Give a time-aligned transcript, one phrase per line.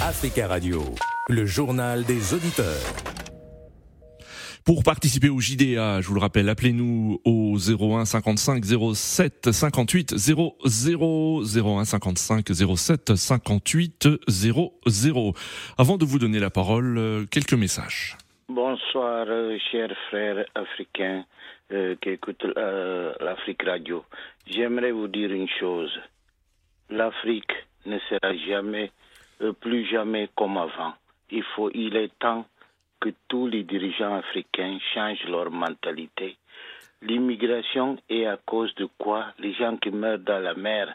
[0.00, 0.82] Africa Radio,
[1.28, 2.66] le journal des auditeurs.
[4.64, 8.64] Pour participer au JDA, je vous le rappelle, appelez-nous au 01 55
[8.94, 12.46] 07 58 00 01 55
[12.76, 15.32] 07 58 00.
[15.78, 18.16] Avant de vous donner la parole, euh, quelques messages.
[18.48, 21.24] Bonsoir, euh, chers frères africains
[21.72, 24.04] euh, qui écoutent euh, l'Afrique Radio.
[24.46, 25.92] J'aimerais vous dire une chose.
[26.90, 27.52] L'Afrique
[27.86, 28.90] ne sera jamais,
[29.60, 30.94] plus jamais comme avant.
[31.30, 32.46] Il faut, il est temps
[33.00, 36.36] que tous les dirigeants africains changent leur mentalité.
[37.02, 39.26] L'immigration est à cause de quoi?
[39.38, 40.94] Les gens qui meurent dans la mer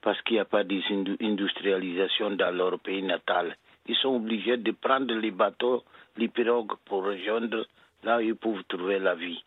[0.00, 3.56] parce qu'il n'y a pas d'industrialisation dans leur pays natal.
[3.86, 5.82] Ils sont obligés de prendre les bateaux,
[6.16, 7.66] les pirogues pour rejoindre
[8.04, 9.42] là où ils peuvent trouver la vie.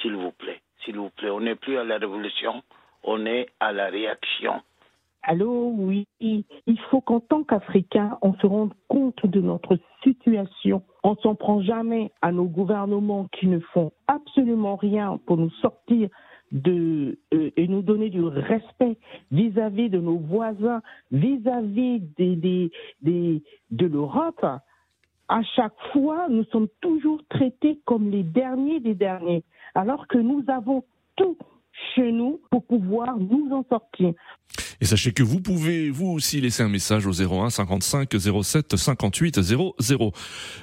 [0.00, 2.62] S'il vous plaît, s'il vous plaît, on n'est plus à la révolution,
[3.02, 4.62] on est à la réaction.
[5.30, 6.06] Allô, oui.
[6.20, 10.82] Il faut qu'en tant qu'Africains, on se rende compte de notre situation.
[11.04, 16.08] On s'en prend jamais à nos gouvernements qui ne font absolument rien pour nous sortir
[16.50, 18.96] de euh, et nous donner du respect
[19.30, 20.80] vis-à-vis de nos voisins,
[21.12, 24.46] vis-à-vis de l'Europe.
[25.28, 30.42] À chaque fois, nous sommes toujours traités comme les derniers des derniers, alors que nous
[30.48, 30.84] avons
[31.16, 31.36] tout
[31.94, 34.14] chez nous pour pouvoir nous en sortir.
[34.80, 39.40] Et sachez que vous pouvez vous aussi laisser un message au 01 55 07 58
[39.42, 39.74] 00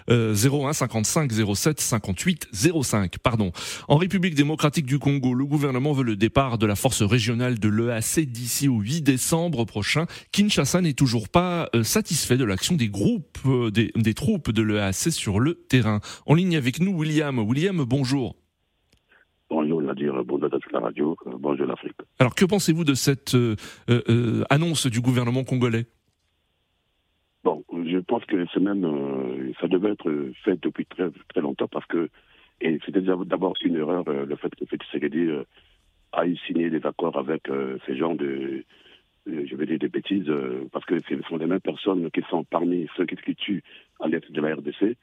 [0.09, 2.47] euh, 01 55 07 58
[2.81, 3.51] 05 pardon.
[3.87, 7.67] En République démocratique du Congo, le gouvernement veut le départ de la force régionale de
[7.67, 10.05] l'EAC d'ici au 8 décembre prochain.
[10.31, 14.61] Kinshasa n'est toujours pas euh, satisfait de l'action des groupes euh, des, des troupes de
[14.61, 15.99] l'EAC sur le terrain.
[16.25, 17.39] En ligne avec nous William.
[17.39, 18.35] William, bonjour.
[19.85, 21.95] Nadir, bonjour à toute la radio, euh, bonjour l'Afrique.
[22.19, 23.55] Alors que pensez-vous de cette euh,
[23.89, 25.85] euh, annonce du gouvernement congolais?
[27.43, 30.11] Bon, je pense que c'est même, euh, ça devait être
[30.43, 32.09] fait depuis très, très longtemps parce que,
[32.61, 35.27] et c'était d'abord une erreur le fait que Félix Tshisekedi
[36.13, 37.49] a eu signé des accords avec
[37.85, 38.63] ces gens de,
[39.27, 40.31] je vais dire des bêtises,
[40.71, 43.61] parce que ce sont les mêmes personnes qui sont parmi ceux qui, tuent
[43.99, 44.95] à l'est de la RDC.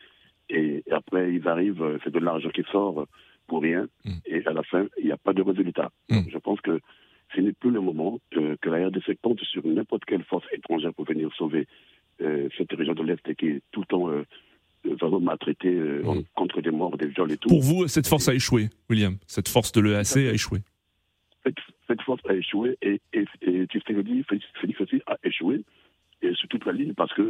[0.49, 3.06] Et, après, ils arrivent, c'est de l'argent qui sort
[3.53, 4.11] pour rien, Mm.
[4.33, 5.89] et à la fin, il n'y a pas de résultat.
[6.11, 6.23] Mm.
[6.35, 6.81] Je pense que
[7.35, 10.95] ce n'est plus le moment que, que la RDC compte sur n'importe quelle force étrangère
[10.95, 11.67] pour venir sauver
[12.23, 14.25] euh, cette région de l'Est qui est tout le temps euh,
[14.87, 16.23] euh, vraiment maltraitée euh, Mm.
[16.35, 17.51] contre des morts, des viols et tout.
[17.51, 19.15] Pour vous, cette force a échoué, William.
[19.27, 20.59] Cette force de l'EAC a échoué.
[21.45, 25.57] Cette, cette force a échoué et, et, et Tshisekedi, Félix Félix aussi a échoué
[26.23, 27.25] et sur toute la ligne parce que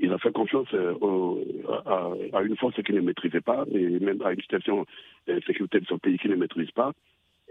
[0.00, 1.40] il a fait confiance euh, au-
[1.86, 4.86] à, à une force qu'il ne maîtrisait pas et même à une situation
[5.28, 6.92] euh, sécuritaire de son pays qu'il ne maîtrise pas.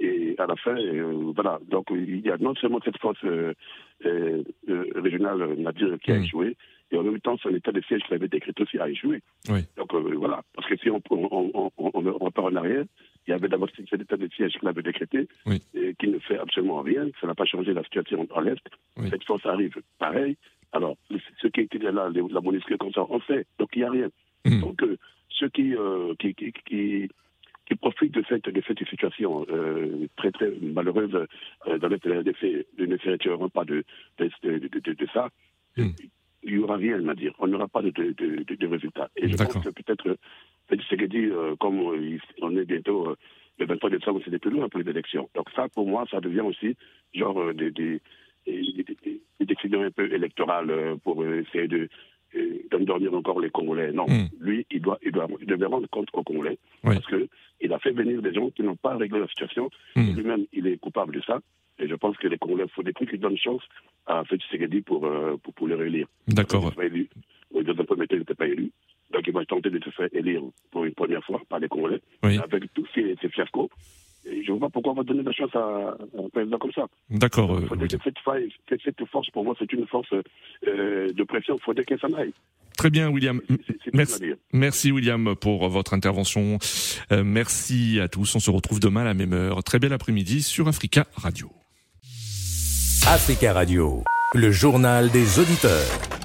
[0.02, 1.60] Et à la fin, euh, voilà.
[1.68, 3.54] Donc il y a non seulement cette force euh,
[4.06, 6.24] euh, euh, régionale Nadir qui a Mm.
[6.24, 6.58] échoué,
[6.92, 9.22] et en même temps son état de siège qu'il avait décrété aussi a échoué.
[9.50, 9.60] Oui.
[9.78, 12.86] Donc voilà, parce que si on, on, on, on, on repart en arrière,
[13.30, 15.62] il y avait d'abord cet état de siège qu'il avait décrété, Oui.
[15.76, 17.06] et qui ne fait absolument rien.
[17.22, 18.66] Ça n'a pas changé la situation dans l'Est.
[18.98, 19.08] Oui.
[19.12, 20.36] Cette force arrive pareil.
[20.72, 20.96] Alors,
[21.42, 23.46] ce qui était là, les- la MONUSCO comme ça, on fait.
[23.60, 24.10] Donc il n'y a rien.
[24.46, 24.62] Mm.
[24.62, 24.98] Donc euh,
[25.30, 27.10] ceux qui, euh, qui, qui, qui,
[27.68, 31.14] qui profitent de cette, de cette situation euh, très très malheureuse
[31.68, 33.84] euh, dans l'Est de ne retireront pas de,
[34.18, 35.30] de, de, de, de- de ça.
[35.78, 35.90] Mm.
[36.44, 37.34] Il n'y aura rien à dire.
[37.40, 39.10] On n'aura pas de, de, de, de, de résultat.
[39.18, 40.18] Et je pense que peut-être,
[41.26, 43.16] euh, euh, comme euh, on est bientôt euh,
[43.60, 45.30] le 23 décembre, c'est plus loin pour les élections.
[45.36, 46.76] Donc ça, pour moi, ça devient aussi
[47.14, 48.02] genre euh, des, des,
[48.48, 51.90] des, des- décisions un peu électorales euh, pour euh, essayer de
[52.36, 53.92] euh, d'endormir encore les Congolais.
[53.92, 54.28] Non, Mm.
[54.40, 56.94] lui, il doit, il doit, il devait rendre compte aux Congolais Oui.
[56.96, 57.28] parce que
[57.62, 59.70] il a fait venir des gens qui n'ont pas réglé la situation.
[59.96, 60.16] Mm.
[60.16, 61.40] Lui-même, il est coupable de ça.
[61.80, 63.64] Et je pense que les Congolais, il faut des trucs qui donnent chance
[64.06, 66.08] à Félix Tshisekedi pour, euh, pour, pour le réélire.
[66.28, 66.72] D'accord.
[66.80, 67.08] Il
[68.20, 68.72] n'était pas élu.
[69.20, 70.42] Donc, il va tenter de se faire élire
[70.72, 72.38] pour une première fois par les Congolais, Oui.
[72.42, 73.70] avec tous ces, ces fiascos.
[74.26, 76.58] Et je ne vois pas pourquoi on va donner la chance à à un président
[76.58, 76.86] comme ça.
[77.10, 77.52] D'accord.
[77.52, 78.00] euh, Il faudrait William.
[78.68, 81.56] que cette, force, pour moi, c'est une force euh, de pression.
[81.58, 82.32] Il faudrait qu'elle s'en aille.
[82.78, 83.42] Très bien, William.
[83.50, 84.24] C'est- c'est tout Merci.
[84.54, 86.60] Merci William pour votre intervention.
[87.12, 88.34] Euh, merci à tous.
[88.36, 89.62] On se retrouve demain à la même heure.
[89.66, 91.50] Très bel après-midi sur Africa Radio.
[93.08, 96.19] Africa Radio, le journal des auditeurs.